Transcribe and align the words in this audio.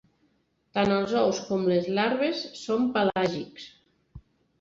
Tant 0.77 0.93
els 0.93 1.11
ous 1.19 1.41
com 1.49 1.67
les 1.71 1.89
larves 1.97 2.41
són 2.61 2.87
pelàgics. 2.97 3.69